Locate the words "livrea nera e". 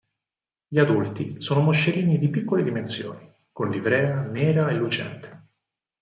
3.69-4.73